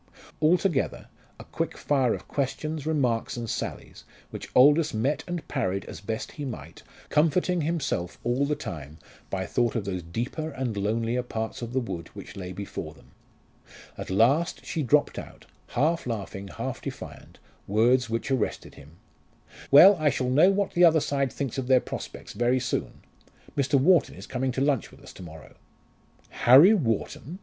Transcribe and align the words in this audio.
Altogether, 0.41 1.09
a 1.39 1.43
quick 1.43 1.77
fire 1.77 2.15
of 2.15 2.27
questions, 2.27 2.87
remarks, 2.87 3.37
and 3.37 3.47
sallies, 3.47 4.03
which 4.31 4.49
Aldous 4.55 4.95
met 4.95 5.23
and 5.27 5.47
parried 5.47 5.85
as 5.85 6.01
best 6.01 6.31
he 6.31 6.43
might, 6.43 6.81
comforting 7.09 7.61
himself 7.61 8.17
all 8.23 8.47
the 8.47 8.55
time 8.55 8.97
by 9.29 9.45
thought 9.45 9.75
of 9.75 9.85
those 9.85 10.01
deeper 10.01 10.49
and 10.49 10.75
lonelier 10.75 11.21
parts 11.21 11.61
of 11.61 11.71
the 11.71 11.79
wood 11.79 12.07
which 12.15 12.35
lay 12.35 12.51
before 12.51 12.95
them. 12.95 13.11
At 13.95 14.09
last 14.09 14.65
she 14.65 14.81
dropped 14.81 15.19
out, 15.19 15.45
half 15.67 16.07
laughing, 16.07 16.47
half 16.47 16.81
defiant, 16.81 17.37
words 17.67 18.09
which 18.09 18.31
arrested 18.31 18.73
him, 18.73 18.93
"Well, 19.69 19.95
I 19.99 20.09
shall 20.09 20.31
know 20.31 20.49
what 20.49 20.71
the 20.71 20.83
other 20.83 20.99
side 20.99 21.31
think 21.31 21.59
of 21.59 21.67
their 21.67 21.79
prospects 21.79 22.33
very 22.33 22.59
soon. 22.59 23.03
Mr. 23.55 23.79
Wharton 23.79 24.15
is 24.15 24.25
coming 24.25 24.51
to 24.53 24.61
lunch 24.61 24.89
with 24.89 25.03
us 25.03 25.13
to 25.13 25.21
morrow." 25.21 25.57
"Harry 26.29 26.73
Wharton!" 26.73 27.37